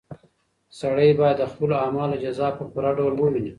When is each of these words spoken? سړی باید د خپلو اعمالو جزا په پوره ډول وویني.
سړی 0.79 1.09
باید 1.19 1.37
د 1.39 1.43
خپلو 1.51 1.73
اعمالو 1.83 2.21
جزا 2.23 2.47
په 2.57 2.63
پوره 2.71 2.91
ډول 2.97 3.13
وویني. 3.15 3.49